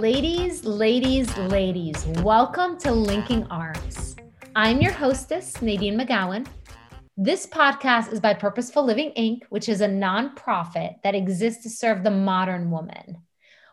[0.00, 4.16] Ladies, ladies, ladies, welcome to Linking Arms.
[4.56, 6.48] I'm your hostess, Nadine McGowan.
[7.16, 12.02] This podcast is by Purposeful Living Inc., which is a nonprofit that exists to serve
[12.02, 13.18] the modern woman.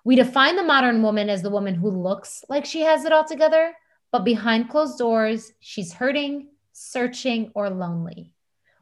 [0.03, 3.25] We define the modern woman as the woman who looks like she has it all
[3.25, 3.73] together,
[4.11, 8.31] but behind closed doors, she's hurting, searching, or lonely.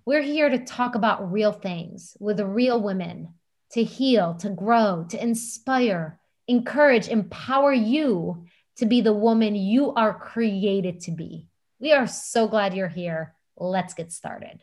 [0.04, 3.34] We're here to talk about real things with real women,
[3.72, 6.19] to heal, to grow, to inspire,
[6.50, 8.46] encourage, empower you
[8.78, 11.48] to be the woman you are created to be.
[11.80, 13.36] We are so glad you're here.
[13.56, 14.60] Let's get started.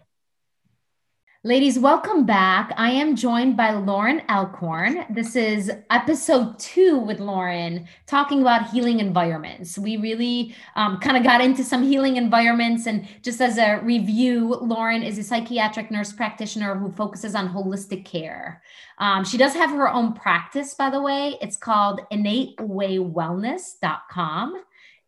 [1.47, 2.75] Ladies, welcome back.
[2.77, 5.07] I am joined by Lauren Elkhorn.
[5.09, 9.79] This is episode two with Lauren, talking about healing environments.
[9.79, 12.89] We really um, kind of got into some healing environments.
[12.89, 18.05] And just as a review, Lauren is a psychiatric nurse practitioner who focuses on holistic
[18.05, 18.61] care.
[18.99, 21.37] Um, she does have her own practice, by the way.
[21.41, 24.63] It's called innatewaywellness.com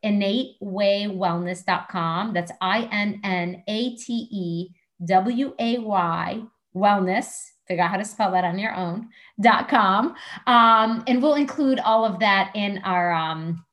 [0.05, 2.33] innatewaywellness.com.
[2.33, 4.69] That's I N N A T E
[5.05, 6.43] W A Y
[6.75, 7.51] wellness.
[7.67, 9.09] Figure out how to spell that on your own.
[9.41, 10.15] Dot com.
[10.47, 13.65] Um, and we'll include all of that in our um,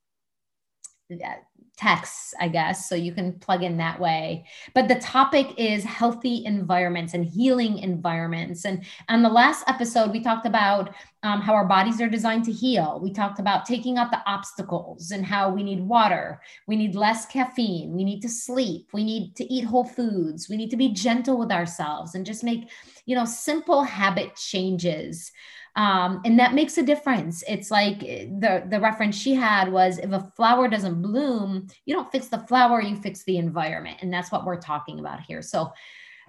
[1.78, 4.46] texts, I guess, so you can plug in that way.
[4.74, 8.66] But the topic is healthy environments and healing environments.
[8.66, 12.52] And on the last episode, we talked about um, how our bodies are designed to
[12.52, 13.00] heal.
[13.02, 17.26] We talked about taking out the obstacles and how we need water, we need less
[17.26, 20.94] caffeine, we need to sleep, we need to eat whole foods, we need to be
[20.94, 22.70] gentle with ourselves and just make,
[23.06, 25.32] you know, simple habit changes
[25.76, 27.44] um, and that makes a difference.
[27.48, 31.94] It's like eh, the the reference she had was if a flower doesn't bloom you
[31.94, 33.98] don't fix the flower you fix the environment.
[34.02, 35.42] And that's what we're talking about here.
[35.42, 35.74] So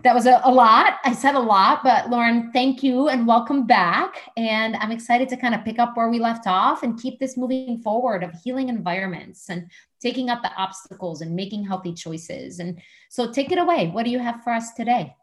[0.03, 0.99] that was a, a lot.
[1.05, 4.31] I said a lot but lauren thank you and welcome back.
[4.37, 7.37] And i'm excited to kind of pick up where we left off and keep this
[7.37, 12.59] moving forward of healing environments and taking out the obstacles and making healthy choices.
[12.59, 13.89] And so take it away.
[13.89, 15.15] What do you have for us today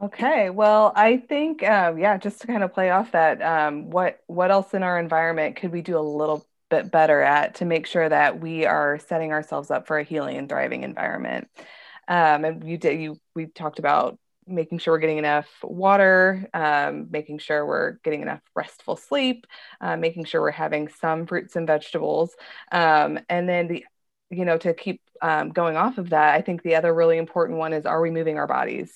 [0.00, 4.20] Okay, well, I think um, yeah, just to kind of play off that, um, what
[4.28, 7.84] what else in our environment could we do a little bit better at to make
[7.86, 11.48] sure that we are setting ourselves up for a healing and thriving environment?
[12.06, 17.08] Um, and you did you we talked about making sure we're getting enough water, um,
[17.10, 19.46] making sure we're getting enough restful sleep,
[19.80, 22.36] uh, making sure we're having some fruits and vegetables,
[22.70, 23.84] um, and then the
[24.30, 27.58] you know to keep um, going off of that, I think the other really important
[27.58, 28.92] one is are we moving our bodies?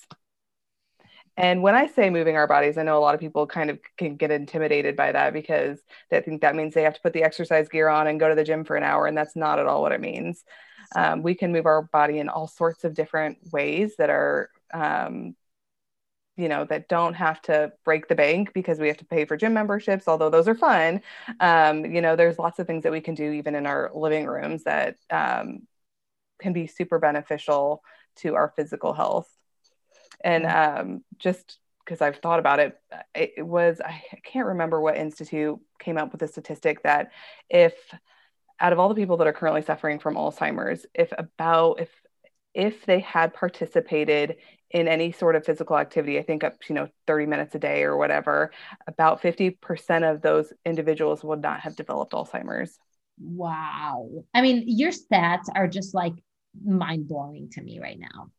[1.36, 3.78] And when I say moving our bodies, I know a lot of people kind of
[3.96, 7.22] can get intimidated by that because they think that means they have to put the
[7.22, 9.06] exercise gear on and go to the gym for an hour.
[9.06, 10.44] And that's not at all what it means.
[10.94, 15.34] Um, we can move our body in all sorts of different ways that are, um,
[16.36, 19.36] you know, that don't have to break the bank because we have to pay for
[19.36, 21.00] gym memberships, although those are fun.
[21.40, 24.26] Um, you know, there's lots of things that we can do even in our living
[24.26, 25.66] rooms that um,
[26.40, 27.82] can be super beneficial
[28.16, 29.30] to our physical health
[30.24, 30.80] and mm-hmm.
[30.80, 32.78] um, just because I've thought about it,
[33.14, 37.10] it was I can't remember what institute came up with a statistic that
[37.50, 37.74] if
[38.60, 41.90] out of all the people that are currently suffering from Alzheimer's, if about if
[42.54, 44.36] if they had participated
[44.70, 47.82] in any sort of physical activity, I think up you know 30 minutes a day
[47.82, 48.52] or whatever,
[48.86, 52.78] about 50% of those individuals would not have developed Alzheimer's.
[53.20, 54.24] Wow.
[54.34, 56.14] I mean, your stats are just like
[56.64, 58.30] mind blowing to me right now.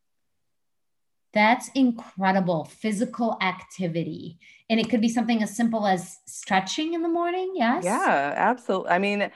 [1.33, 4.37] That's incredible physical activity.
[4.69, 7.53] And it could be something as simple as stretching in the morning.
[7.55, 7.83] Yes.
[7.83, 8.89] Yeah, absolutely.
[8.91, 9.31] I mean,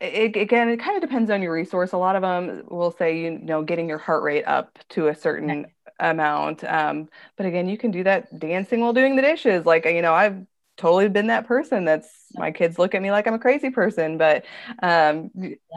[0.00, 1.92] it, again, it kind of depends on your resource.
[1.92, 5.14] A lot of them will say, you know, getting your heart rate up to a
[5.14, 5.72] certain okay.
[5.98, 6.64] amount.
[6.64, 9.66] Um, but again, you can do that dancing while doing the dishes.
[9.66, 10.42] Like, you know, I've
[10.76, 14.16] totally been that person that's my kids look at me like I'm a crazy person,
[14.16, 14.46] but
[14.82, 15.30] um,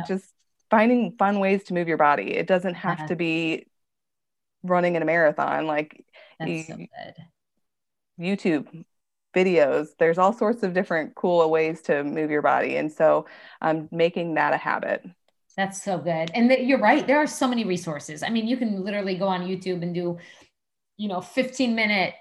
[0.08, 0.26] just
[0.70, 2.34] finding fun ways to move your body.
[2.34, 3.68] It doesn't have to be
[4.64, 6.04] running in a marathon like
[6.46, 6.78] you, so
[8.20, 8.86] youtube
[9.36, 12.78] videos there's all sorts of different cool ways to move your body.
[12.78, 13.26] And so
[13.62, 15.04] i'm um, making that a habit.
[15.58, 16.32] That's so good.
[16.34, 18.24] And the, you're right there are so many resources.
[18.24, 20.18] I mean you can literally go on youtube and do
[20.98, 22.14] you know 15 minute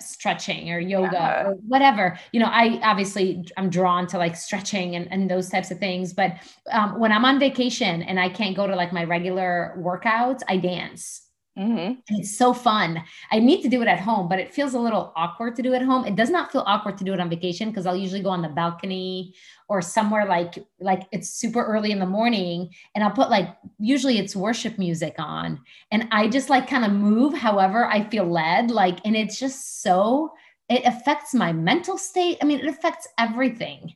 [0.00, 1.42] stretching or yoga yeah.
[1.44, 5.70] or whatever you know i obviously i'm drawn to like stretching and, and those types
[5.70, 6.32] of things but
[6.72, 10.56] um, when i'm on vacation and i can't go to like my regular workouts i
[10.56, 11.27] dance
[11.58, 11.76] Mm-hmm.
[11.76, 13.02] And it's so fun.
[13.32, 15.72] I need to do it at home, but it feels a little awkward to do
[15.72, 16.04] it at home.
[16.04, 18.42] It does not feel awkward to do it on vacation because I'll usually go on
[18.42, 19.34] the balcony
[19.68, 24.18] or somewhere like like it's super early in the morning and I'll put like usually
[24.18, 25.60] it's worship music on
[25.90, 29.82] and I just like kind of move however I feel led like and it's just
[29.82, 30.32] so
[30.68, 32.38] it affects my mental state.
[32.40, 33.94] I mean, it affects everything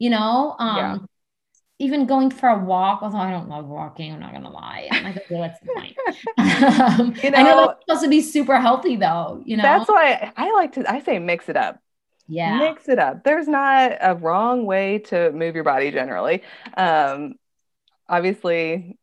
[0.00, 0.56] you know?
[0.58, 0.96] Um, yeah.
[1.80, 4.86] Even going for a walk, although I don't love walking, I'm not gonna lie.
[4.92, 5.96] I'm like, okay, what's the point?
[7.00, 9.42] um, you know, I know that's supposed to be super healthy though.
[9.46, 10.88] You know, that's why I like to.
[10.90, 11.80] I say mix it up.
[12.28, 13.24] Yeah, mix it up.
[13.24, 16.42] There's not a wrong way to move your body generally.
[16.76, 17.34] Um,
[18.08, 18.98] obviously,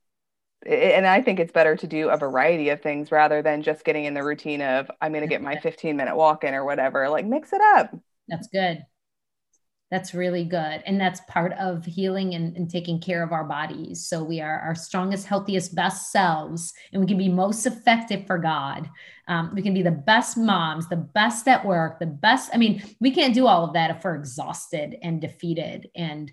[0.66, 4.06] and I think it's better to do a variety of things rather than just getting
[4.06, 7.10] in the routine of I'm going to get my 15 minute walk in or whatever.
[7.10, 7.96] Like mix it up.
[8.28, 8.86] That's good.
[9.90, 10.84] That's really good.
[10.86, 14.06] And that's part of healing and, and, taking care of our bodies.
[14.06, 18.38] So we are our strongest, healthiest, best selves, and we can be most effective for
[18.38, 18.90] God.
[19.30, 22.50] Um, we can be the best moms, the best at work, the best.
[22.54, 26.32] I mean, we can't do all of that if we're exhausted and defeated and,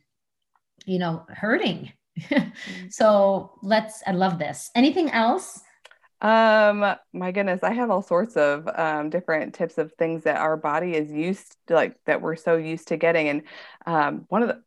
[0.84, 1.92] you know, hurting
[2.90, 4.70] so let's, I love this.
[4.74, 5.60] Anything else?
[6.20, 10.56] Um, my goodness, I have all sorts of um, different tips of things that our
[10.56, 13.28] body is used to, like that we're so used to getting.
[13.28, 13.42] And
[13.86, 14.62] um, one of the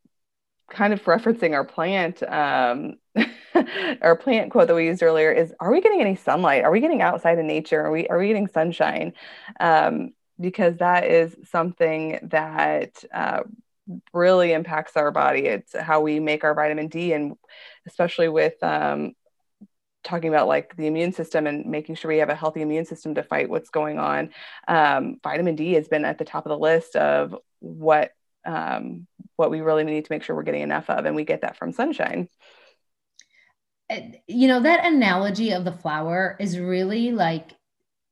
[0.69, 2.97] kind of referencing our plant, um,
[4.01, 6.63] our plant quote that we used earlier is, are we getting any sunlight?
[6.63, 7.81] Are we getting outside in nature?
[7.81, 9.13] Are we, are we getting sunshine?
[9.59, 13.41] Um, because that is something that uh,
[14.13, 15.45] really impacts our body.
[15.45, 17.35] It's how we make our vitamin D, and
[17.87, 19.13] especially with um,
[20.07, 23.15] talking about like the immune system and making sure we have a healthy immune system
[23.15, 24.31] to fight what's going on.
[24.67, 28.11] Um, vitamin D has been at the top of the list of what
[28.45, 31.41] um, what we really need to make sure we're getting enough of, and we get
[31.41, 32.29] that from sunshine.
[34.27, 37.51] You know that analogy of the flower is really like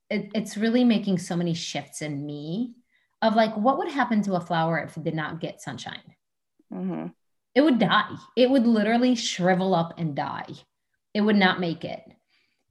[0.10, 2.76] it, it's really making so many shifts in me
[3.22, 6.16] of like what would happen to a flower if it did not get sunshine
[6.72, 7.08] mm-hmm.
[7.54, 10.54] it would die it would literally shrivel up and die
[11.16, 12.04] it would not make it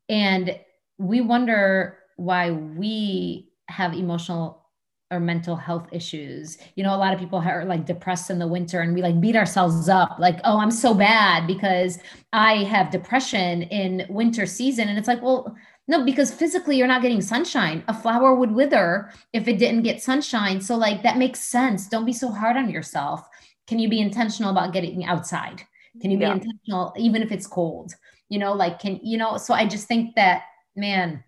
[0.08, 0.56] and
[0.99, 4.64] we wonder why we have emotional
[5.11, 6.58] or mental health issues.
[6.76, 9.20] You know, a lot of people are like depressed in the winter and we like
[9.20, 11.99] beat ourselves up like, oh, I'm so bad because
[12.32, 14.88] I have depression in winter season.
[14.88, 15.55] And it's like, well,
[15.87, 17.85] no, because physically you're not getting sunshine.
[17.88, 20.61] A flower would wither if it didn't get sunshine.
[20.61, 21.88] So, like, that makes sense.
[21.88, 23.29] Don't be so hard on yourself.
[23.67, 25.62] Can you be intentional about getting outside?
[26.00, 26.32] Can you be yeah.
[26.32, 27.93] intentional, even if it's cold?
[28.29, 30.43] You know, like, can, you know, so I just think that,
[30.75, 31.23] man,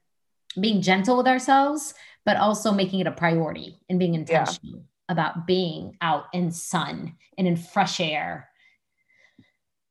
[0.59, 1.95] being gentle with ourselves,
[2.25, 4.83] but also making it a priority and being intentional yeah.
[5.09, 8.49] about being out in sun and in fresh air.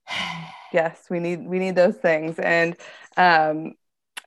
[0.74, 2.40] yes, we need, we need those things.
[2.40, 2.76] And,
[3.18, 3.76] um,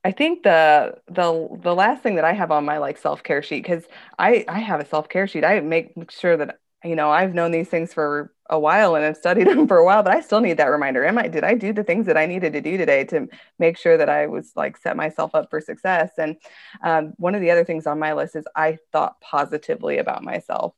[0.05, 3.43] I think the the the last thing that I have on my like self care
[3.43, 3.85] sheet because
[4.19, 5.45] I I have a self care sheet.
[5.45, 9.17] I make sure that you know I've known these things for a while and have
[9.17, 11.05] studied them for a while, but I still need that reminder.
[11.05, 13.29] Am I did I do the things that I needed to do today to
[13.59, 16.12] make sure that I was like set myself up for success?
[16.19, 16.37] And
[16.83, 20.75] um, one of the other things on my list is I thought positively about myself.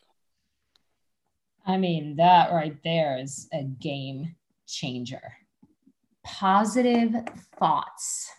[1.66, 4.34] I mean that right there is a game
[4.66, 5.22] changer.
[6.24, 7.14] Positive
[7.58, 8.30] thoughts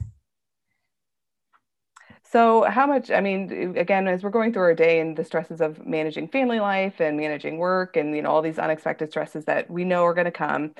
[2.31, 5.59] so, how much, I mean, again, as we're going through our day and the stresses
[5.59, 9.69] of managing family life and managing work and, you know, all these unexpected stresses that
[9.69, 10.73] we know are going to come.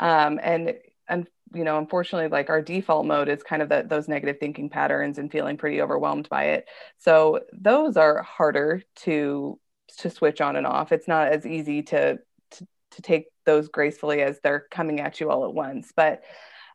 [0.00, 0.74] Um, and,
[1.08, 4.68] and, you know, unfortunately, like our default mode is kind of that those negative thinking
[4.68, 6.68] patterns and feeling pretty overwhelmed by it.
[6.98, 9.58] So, those are harder to
[9.98, 10.92] to switch on and off.
[10.92, 12.18] It's not as easy to,
[12.50, 15.90] to, to take those gracefully as they're coming at you all at once.
[15.96, 16.22] But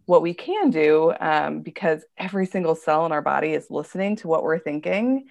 [0.05, 4.27] what we can do um, because every single cell in our body is listening to
[4.27, 5.25] what we're thinking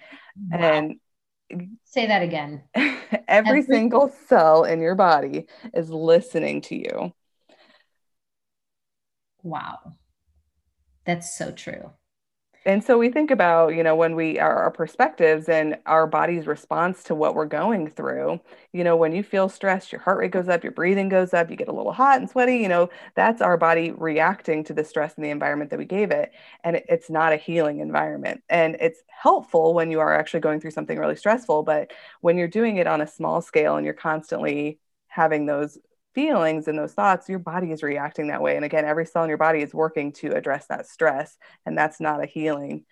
[0.51, 0.57] wow.
[0.57, 0.95] and
[1.83, 2.63] say that again.
[2.75, 7.13] every, every single cell in your body is listening to you.
[9.43, 9.95] Wow.
[11.05, 11.91] That's so true
[12.65, 16.47] and so we think about you know when we our, our, perspectives and our body's
[16.47, 18.39] response to what we're going through
[18.71, 21.49] you know when you feel stressed your heart rate goes up your breathing goes up
[21.49, 24.83] you get a little hot and sweaty you know that's our body reacting to the
[24.83, 26.31] stress in the environment that we gave it.
[26.63, 28.43] And it, it's not a healing environment.
[28.49, 31.91] And it's helpful when you are actually going through something really stressful but
[32.21, 35.77] when you're doing it on a small scale and you're constantly having those
[36.13, 38.55] feelings and those thoughts, your body is reacting that way.
[38.55, 41.99] And again, every cell in your body is working to address that stress, and that's
[41.99, 42.85] not a healing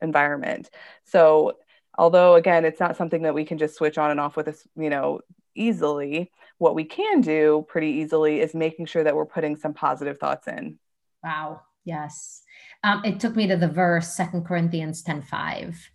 [0.00, 0.70] environment.
[1.04, 1.58] So,
[1.96, 4.66] although again, it's not something that we can just switch on and off with this,
[4.76, 5.20] you know,
[5.54, 10.18] easily, what we can do pretty easily is making sure that we're putting some positive
[10.18, 10.78] thoughts in.
[11.22, 11.62] Wow.
[11.84, 12.42] Yes.
[12.84, 15.90] Um, it took me to the verse, Second Corinthians 10 5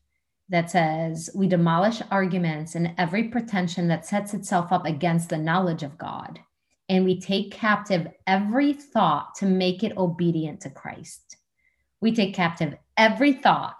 [0.49, 5.83] that says, We demolish arguments and every pretension that sets itself up against the knowledge
[5.83, 6.39] of God
[6.93, 11.37] and we take captive every thought to make it obedient to Christ.
[12.01, 13.75] We take captive every thought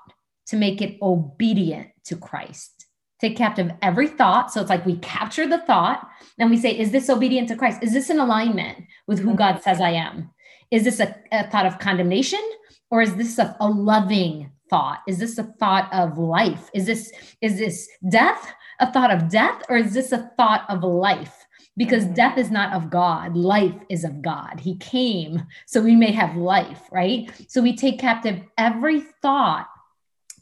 [0.48, 2.88] to make it obedient to Christ,
[3.22, 4.52] take captive every thought.
[4.52, 6.08] So it's like we capture the thought
[6.40, 7.84] and we say, is this obedient to Christ?
[7.84, 10.32] Is this in alignment with who God says I am?
[10.72, 12.42] Is this a, a thought of condemnation
[12.90, 15.02] or is this a, a loving thought?
[15.08, 16.72] Is this a thought of life?
[16.74, 18.54] Is this is this death?
[18.80, 21.46] A thought of death or is this a thought of life?
[21.76, 22.14] Because mm-hmm.
[22.14, 24.60] death is not of God, life is of God.
[24.60, 27.32] He came so we may have life, right?
[27.48, 29.68] So we take captive every thought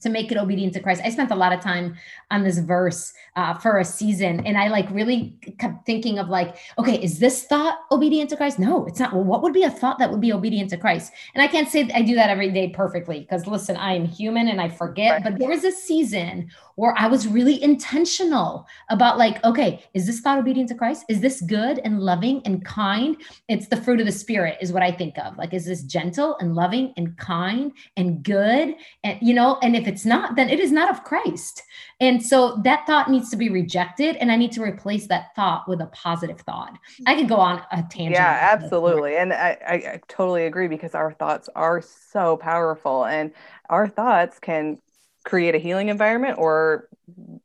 [0.02, 1.02] to make it obedient to Christ.
[1.04, 1.96] I spent a lot of time
[2.30, 6.58] on this verse uh, for a season, and I like really kept thinking of like,
[6.78, 8.60] okay, is this thought obedient to Christ?
[8.60, 9.14] No, it's not.
[9.14, 11.14] Well, what would be a thought that would be obedient to Christ?
[11.34, 14.48] And I can't say I do that every day perfectly because listen, I am human
[14.48, 15.12] and I forget.
[15.12, 15.24] Right.
[15.24, 20.20] But there was a season where I was really intentional about like, okay, is this
[20.20, 21.06] thought obedient to Christ?
[21.10, 23.18] Is this good and loving and kind?
[23.48, 25.38] It's the fruit of the spirit, is what I think of.
[25.38, 28.76] Like, is this gentle and loving and kind and good?
[29.04, 31.64] And you know, and if it's not, then it is not of Christ.
[32.00, 35.68] And so that thought needs to be rejected, and I need to replace that thought
[35.68, 36.78] with a positive thought.
[37.06, 38.16] I could go on a tangent.
[38.16, 39.18] Yeah, absolutely.
[39.18, 43.32] And I, I, I totally agree because our thoughts are so powerful, and
[43.70, 44.80] our thoughts can
[45.24, 46.88] create a healing environment or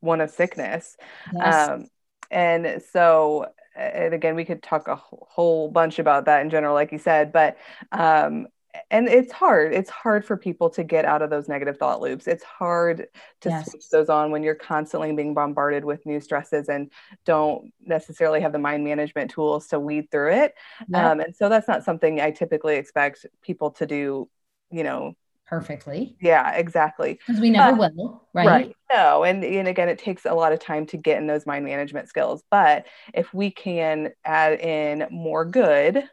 [0.00, 0.96] one of sickness.
[1.34, 1.68] Yes.
[1.68, 1.88] Um,
[2.30, 6.92] and so, and again, we could talk a whole bunch about that in general, like
[6.92, 7.58] you said, but
[7.92, 8.46] um,
[8.90, 12.26] and it's hard it's hard for people to get out of those negative thought loops
[12.26, 13.06] it's hard
[13.40, 13.70] to yes.
[13.70, 16.90] switch those on when you're constantly being bombarded with new stresses and
[17.24, 20.54] don't necessarily have the mind management tools to weed through it
[20.88, 21.10] yeah.
[21.10, 24.28] um, and so that's not something i typically expect people to do
[24.70, 25.14] you know
[25.46, 26.16] perfectly.
[26.20, 27.18] Yeah, exactly.
[27.26, 28.46] Because we never uh, will, right?
[28.46, 28.76] Right.
[28.92, 31.64] No, and and again, it takes a lot of time to get in those mind
[31.64, 32.42] management skills.
[32.50, 36.08] But if we can add in more good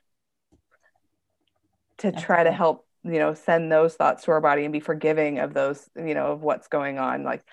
[1.99, 5.39] to try to help, you know, send those thoughts to our body and be forgiving
[5.39, 7.23] of those, you know, of what's going on.
[7.23, 7.43] Like,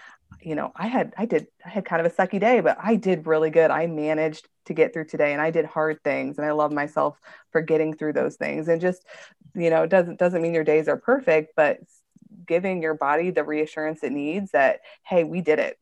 [0.41, 2.97] you know, I had I did I had kind of a sucky day, but I
[2.97, 3.71] did really good.
[3.71, 7.19] I managed to get through today and I did hard things and I love myself
[7.51, 8.69] for getting through those things.
[8.69, 9.05] And just,
[9.55, 11.81] you know, it doesn't doesn't mean your days are perfect, but
[12.47, 15.79] giving your body the reassurance it needs that hey, we did it.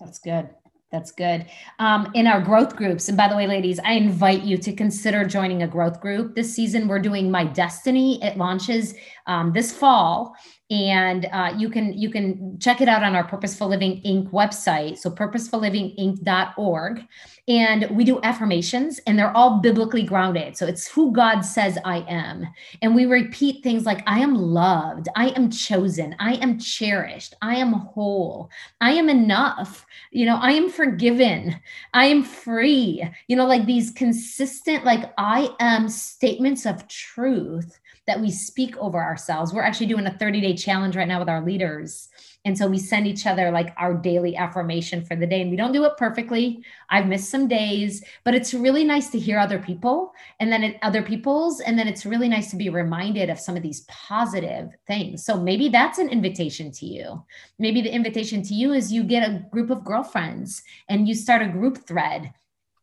[0.00, 0.48] That's good.
[0.90, 1.46] That's good.
[1.78, 5.24] Um, in our growth groups, and by the way, ladies, I invite you to consider
[5.24, 6.34] joining a growth group.
[6.34, 8.20] This season, we're doing My Destiny.
[8.24, 8.94] It launches
[9.28, 10.34] um, this fall,
[10.70, 14.30] and uh, you can you can check it out on our purposeful living inc.
[14.30, 14.98] website.
[14.98, 17.06] So purposefullivinginc.org
[17.48, 20.56] and we do affirmations and they're all biblically grounded.
[20.56, 22.46] So it's who god says i am.
[22.82, 25.08] And we repeat things like i am loved.
[25.16, 26.14] I am chosen.
[26.20, 27.34] I am cherished.
[27.42, 28.48] I am whole.
[28.80, 29.84] I am enough.
[30.12, 31.60] You know i am forgiven.
[31.94, 33.02] I am free.
[33.26, 39.00] You know like these consistent like i am statements of truth that we speak over
[39.00, 39.52] ourselves.
[39.52, 42.08] We're actually doing a 30 day challenge right now with our leaders.
[42.44, 45.42] And so we send each other like our daily affirmation for the day.
[45.42, 46.64] And we don't do it perfectly.
[46.88, 51.02] I've missed some days, but it's really nice to hear other people and then other
[51.02, 51.60] people's.
[51.60, 55.24] And then it's really nice to be reminded of some of these positive things.
[55.24, 57.24] So maybe that's an invitation to you.
[57.60, 61.42] Maybe the invitation to you is you get a group of girlfriends and you start
[61.42, 62.32] a group thread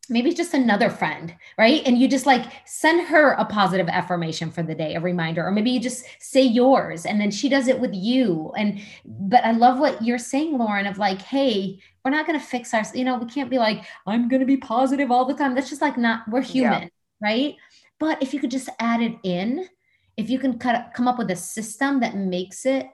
[0.09, 1.81] maybe just another friend, right?
[1.85, 5.51] And you just like send her a positive affirmation for the day, a reminder, or
[5.51, 8.51] maybe you just say yours and then she does it with you.
[8.57, 12.45] And, but I love what you're saying, Lauren, of like, hey, we're not going to
[12.45, 15.33] fix our, you know, we can't be like, I'm going to be positive all the
[15.33, 15.55] time.
[15.55, 16.89] That's just like not, we're human, yeah.
[17.21, 17.55] right?
[17.99, 19.67] But if you could just add it in,
[20.15, 22.87] if you can cut, come up with a system that makes it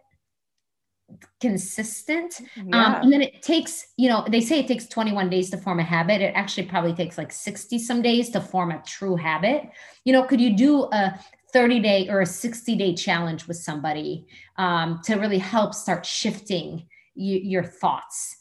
[1.40, 2.86] consistent um, yeah.
[2.86, 5.80] um, and then it takes you know they say it takes 21 days to form
[5.80, 6.22] a habit.
[6.22, 9.70] It actually probably takes like 60 some days to form a true habit.
[10.06, 11.20] You know could you do a
[11.52, 14.26] 30 day or a 60 day challenge with somebody
[14.58, 18.38] um, to really help start shifting y- your thoughts?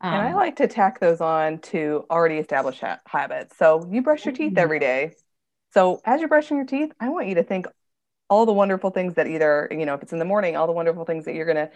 [0.00, 3.56] Um, and i um, like to tack those on to already established ha- habits.
[3.58, 4.58] So you brush your teeth mm-hmm.
[4.58, 5.12] every day.
[5.72, 7.66] So as you're brushing your teeth i want you to think
[8.30, 10.72] all the wonderful things that either you know if it's in the morning all the
[10.72, 11.70] wonderful things that you're going to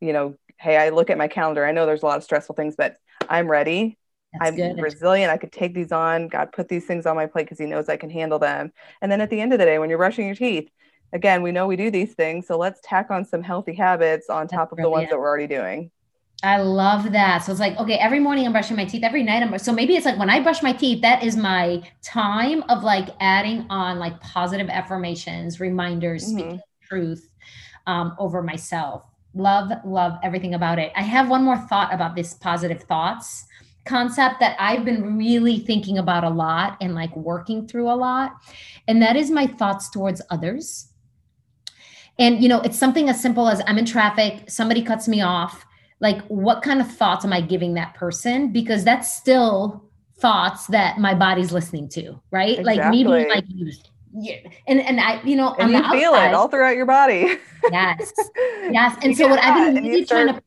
[0.00, 2.54] you know hey i look at my calendar i know there's a lot of stressful
[2.54, 2.96] things but
[3.28, 3.98] i'm ready.
[4.32, 4.80] That's i'm good.
[4.80, 7.66] resilient i could take these on god put these things on my plate because he
[7.66, 8.72] knows i can handle them.
[9.00, 10.68] And then at the end of the day when you're brushing your teeth
[11.12, 14.48] again we know we do these things so let's tack on some healthy habits on
[14.48, 15.90] top of the ones that we're already doing
[16.42, 17.38] I love that.
[17.38, 19.02] So it's like, okay, every morning I'm brushing my teeth.
[19.02, 21.82] Every night I'm so maybe it's like when I brush my teeth, that is my
[22.02, 26.38] time of like adding on like positive affirmations, reminders, mm-hmm.
[26.38, 27.30] speaking truth
[27.86, 29.04] um, over myself.
[29.34, 30.92] Love, love everything about it.
[30.94, 33.46] I have one more thought about this positive thoughts
[33.84, 38.32] concept that I've been really thinking about a lot and like working through a lot.
[38.88, 40.88] And that is my thoughts towards others.
[42.18, 45.64] And, you know, it's something as simple as I'm in traffic, somebody cuts me off
[46.04, 48.52] like what kind of thoughts am I giving that person?
[48.52, 49.82] Because that's still
[50.18, 52.58] thoughts that my body's listening to, right?
[52.58, 52.76] Exactly.
[52.76, 53.72] Like maybe like you
[54.16, 54.36] yeah.
[54.66, 57.38] And and I, you know, and you feel outside, it all throughout your body.
[57.72, 58.12] yes.
[58.70, 58.96] Yes.
[59.02, 60.42] And so what I've been really trying to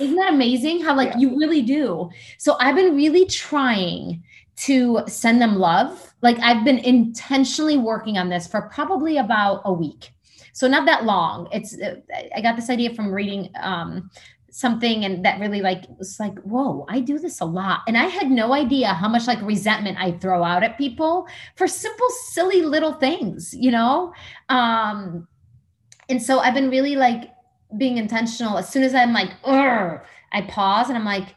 [0.00, 1.18] isn't that amazing how like yeah.
[1.18, 2.08] you really do?
[2.38, 4.22] So I've been really trying
[4.64, 6.14] to send them love.
[6.22, 10.12] Like I've been intentionally working on this for probably about a week.
[10.54, 11.46] So not that long.
[11.52, 11.76] It's
[12.34, 14.10] I got this idea from reading um
[14.50, 18.04] something and that really like was like whoa i do this a lot and i
[18.04, 22.62] had no idea how much like resentment i throw out at people for simple silly
[22.62, 24.12] little things you know
[24.48, 25.28] um
[26.08, 27.30] and so i've been really like
[27.76, 30.00] being intentional as soon as i'm like Ugh,
[30.32, 31.34] i pause and i'm like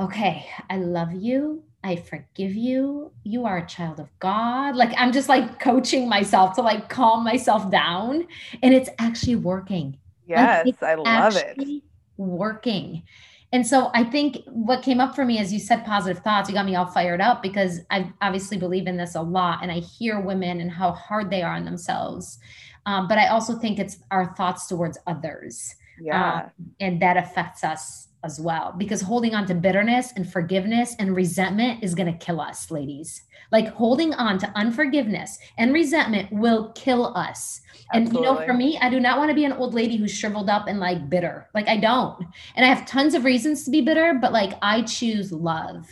[0.00, 3.12] okay i love you I forgive you.
[3.22, 4.74] You are a child of God.
[4.74, 8.26] Like I'm just like coaching myself to like calm myself down.
[8.64, 9.96] And it's actually working.
[10.26, 11.82] Yes, like, I love it
[12.18, 13.02] working.
[13.50, 16.54] And so I think what came up for me as you said positive thoughts, you
[16.54, 19.60] got me all fired up because I obviously believe in this a lot.
[19.62, 22.38] And I hear women and how hard they are on themselves.
[22.84, 25.74] Um, but I also think it's our thoughts towards others.
[26.00, 26.34] Yeah.
[26.34, 31.14] Um, and that affects us as well because holding on to bitterness and forgiveness and
[31.14, 33.22] resentment is going to kill us ladies
[33.52, 37.60] like holding on to unforgiveness and resentment will kill us
[37.92, 40.12] and you know for me i do not want to be an old lady who's
[40.12, 42.24] shriveled up and like bitter like i don't
[42.56, 45.86] and i have tons of reasons to be bitter but like i choose love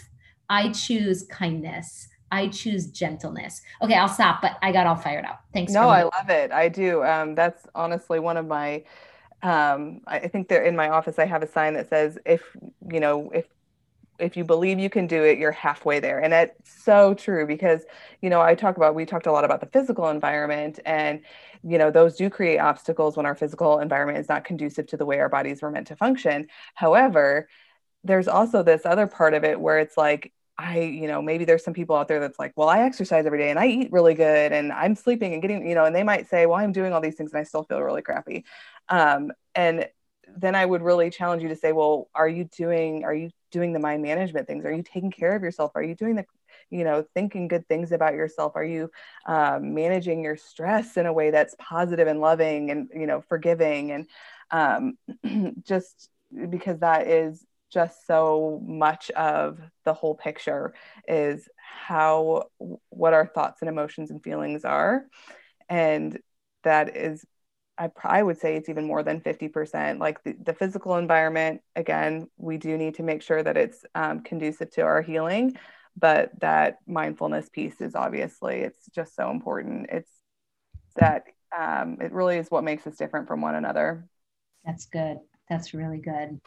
[0.50, 3.62] i choose kindness I choose gentleness.
[3.82, 5.44] Okay, I'll stop, but I got all fired up.
[5.52, 5.72] Thanks.
[5.72, 6.50] No, I love it.
[6.50, 7.04] I do.
[7.04, 8.82] Um, that's honestly one of my
[9.42, 12.42] um, I think they're in my office I have a sign that says if
[12.90, 13.46] you know if
[14.18, 16.20] if you believe you can do it you're halfway there.
[16.20, 17.84] And that's so true because
[18.22, 21.20] you know i talk about we talked a lot about the physical environment and
[21.62, 25.06] you know those do create obstacles when our physical environment is not conducive to the
[25.06, 26.46] way our bodies were meant to function.
[26.74, 27.48] However
[28.04, 31.64] there's also this other part of it where it's like I, you know, maybe there's
[31.64, 34.14] some people out there that's like, well, I exercise every day and I eat really
[34.14, 36.92] good and I'm sleeping and getting, you know, and they might say, well, I'm doing
[36.92, 38.44] all these things and I still feel really crappy.
[38.88, 39.86] Um, and
[40.36, 43.72] then I would really challenge you to say, well, are you doing, are you doing
[43.72, 44.64] the mind management things?
[44.64, 45.72] Are you taking care of yourself?
[45.74, 46.24] Are you doing the,
[46.70, 48.52] you know, thinking good things about yourself?
[48.56, 48.90] Are you
[49.26, 53.92] um, managing your stress in a way that's positive and loving and, you know, forgiving
[53.92, 54.06] and
[54.50, 54.98] um,
[55.66, 56.08] just
[56.50, 60.74] because that is just so much of the whole picture
[61.08, 62.44] is how
[62.90, 65.04] what our thoughts and emotions and feelings are.
[65.68, 66.18] And
[66.64, 67.24] that is
[67.78, 72.28] I, I would say it's even more than 50% like the, the physical environment again
[72.38, 75.56] we do need to make sure that it's um, conducive to our healing
[75.96, 79.88] but that mindfulness piece is obviously it's just so important.
[79.90, 80.10] It's
[80.96, 81.24] that
[81.56, 84.06] um, it really is what makes us different from one another.
[84.64, 85.18] That's good.
[85.48, 86.40] That's really good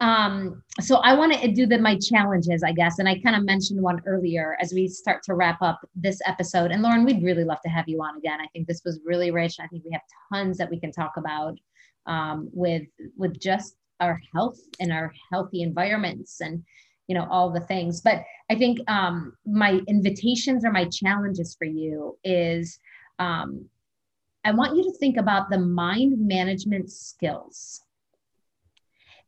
[0.00, 3.44] um, so I want to do the my challenges, I guess, and I kind of
[3.44, 6.72] mentioned one earlier as we start to wrap up this episode.
[6.72, 8.40] And Lauren, we'd really love to have you on again.
[8.40, 9.56] I think this was really rich.
[9.60, 10.02] I think we have
[10.32, 11.58] tons that we can talk about
[12.06, 16.64] um, with with just our health and our healthy environments and
[17.06, 18.00] you know all the things.
[18.00, 22.80] But I think um, my invitations or my challenges for you is
[23.20, 23.66] um,
[24.44, 27.83] I want you to think about the mind management skills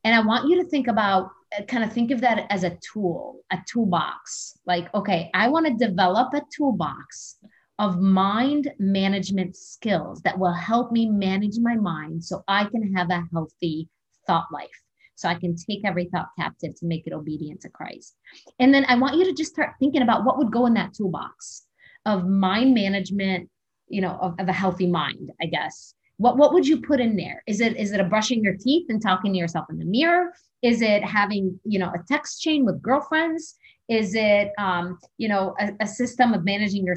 [0.06, 2.78] and I want you to think about, uh, kind of think of that as a
[2.92, 4.56] tool, a toolbox.
[4.64, 7.38] Like, okay, I want to develop a toolbox
[7.80, 13.10] of mind management skills that will help me manage my mind so I can have
[13.10, 13.88] a healthy
[14.28, 14.80] thought life.
[15.16, 18.14] So I can take every thought captive to make it obedient to Christ.
[18.60, 20.94] And then I want you to just start thinking about what would go in that
[20.94, 21.66] toolbox
[22.04, 23.50] of mind management,
[23.88, 27.16] you know, of, of a healthy mind, I guess what what would you put in
[27.16, 27.42] there?
[27.46, 30.32] Is it is it a brushing your teeth and talking to yourself in the mirror?
[30.62, 33.56] Is it having you know a text chain with girlfriends?
[33.88, 36.96] Is it um, you know a, a, system of managing your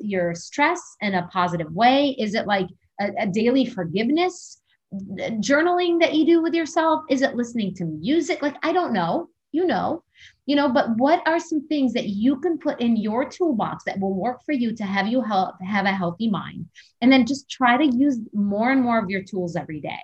[0.00, 2.16] your stress in a positive way?
[2.18, 2.68] Is it like
[3.00, 4.60] a, a daily forgiveness
[4.94, 7.04] journaling that you do with yourself?
[7.08, 8.42] Is it listening to music?
[8.42, 9.28] Like i don't know.
[9.52, 10.02] You know
[10.46, 13.98] you know but what are some things that you can put in your toolbox that
[14.00, 16.66] will work for you to have you help have a healthy mind
[17.00, 19.98] and then just try to use more and more of your tools every day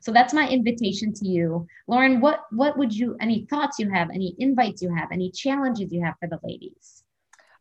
[0.00, 4.10] so that's my invitation to you lauren what what would you any thoughts you have
[4.10, 7.02] any invites you have any challenges you have for the ladies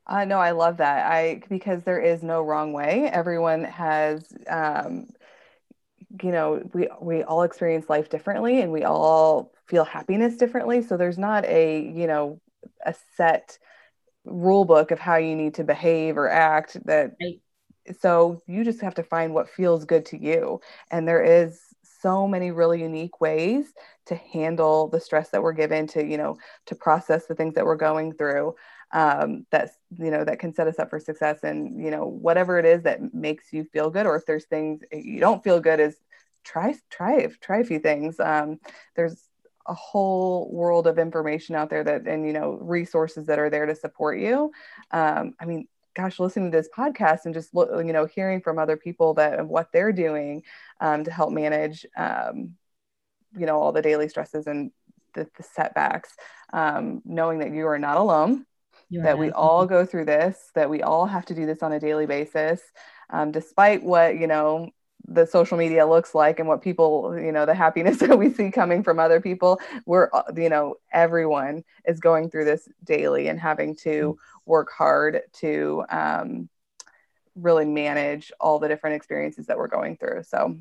[0.08, 1.12] uh, no, I love that.
[1.12, 3.10] I because there is no wrong way.
[3.12, 5.08] Everyone has um,
[6.21, 10.82] you know we we all experience life differently and we all feel happiness differently.
[10.82, 12.39] So there's not a you know
[12.86, 13.58] a set
[14.25, 17.39] rule book of how you need to behave or act that right.
[17.99, 20.60] so you just have to find what feels good to you.
[20.89, 21.60] And there is
[22.01, 23.73] so many really unique ways
[24.08, 27.65] to handle the stress that we're given to you know to process the things that
[27.65, 28.56] we're going through
[28.91, 31.39] um, that's you know that can set us up for success.
[31.43, 34.82] And you know whatever it is that makes you feel good or if there's things
[34.91, 35.97] you don't feel good is
[36.43, 38.19] try try try a few things.
[38.19, 38.60] Um,
[38.95, 39.21] there's
[39.67, 43.65] a whole world of information out there that and you know resources that are there
[43.65, 44.51] to support you.
[44.91, 48.78] Um, i mean gosh listening to this podcast and just you know hearing from other
[48.78, 50.43] people that what they're doing
[50.82, 52.54] um, to help manage um,
[53.36, 54.71] you know all the daily stresses and
[55.13, 56.13] the, the setbacks
[56.54, 58.45] um, knowing that you are not alone
[58.89, 61.71] you that we all go through this that we all have to do this on
[61.71, 62.62] a daily basis
[63.10, 64.69] um, despite what you know
[65.07, 68.49] the social media looks like and what people you know the happiness that we see
[68.49, 73.39] coming from other people we're uh, you know everyone is going through this daily and
[73.39, 74.49] having to mm-hmm.
[74.49, 76.49] work hard to um,
[77.35, 80.55] really manage all the different experiences that we're going through so.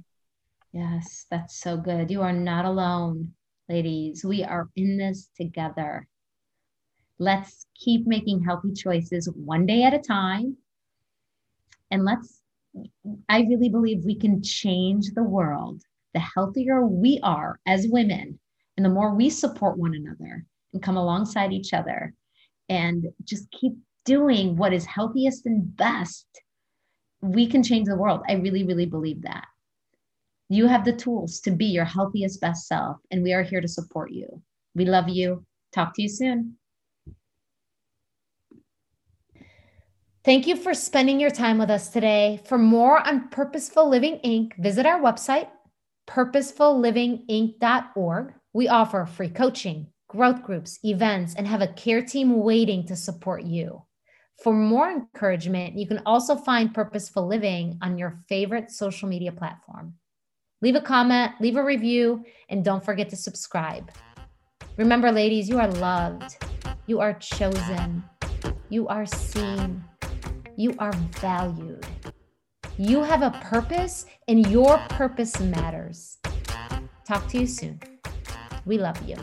[0.72, 2.10] Yes that's so good.
[2.10, 3.32] You are not alone
[3.68, 4.24] ladies.
[4.24, 6.08] We are in this together.
[7.20, 10.56] Let's keep making healthy choices one day at a time
[11.92, 12.40] and let's
[13.28, 15.82] I really believe we can change the world.
[16.14, 18.38] The healthier we are as women,
[18.76, 22.14] and the more we support one another and come alongside each other
[22.68, 26.26] and just keep doing what is healthiest and best,
[27.20, 28.22] we can change the world.
[28.28, 29.46] I really, really believe that.
[30.48, 33.68] You have the tools to be your healthiest, best self, and we are here to
[33.68, 34.42] support you.
[34.74, 35.44] We love you.
[35.72, 36.56] Talk to you soon.
[40.24, 42.40] Thank you for spending your time with us today.
[42.46, 45.48] For more on Purposeful Living Inc., visit our website,
[46.08, 48.32] purposefullivinginc.org.
[48.54, 53.44] We offer free coaching, growth groups, events, and have a care team waiting to support
[53.44, 53.82] you.
[54.42, 59.92] For more encouragement, you can also find Purposeful Living on your favorite social media platform.
[60.62, 63.90] Leave a comment, leave a review, and don't forget to subscribe.
[64.78, 66.42] Remember, ladies, you are loved,
[66.86, 68.02] you are chosen,
[68.70, 69.84] you are seen
[70.56, 71.86] you are valued.
[72.76, 76.18] You have a purpose, and your purpose matters.
[77.06, 77.80] Talk to you soon.
[78.64, 79.16] We love you.